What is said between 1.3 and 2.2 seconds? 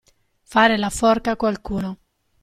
qualcuno.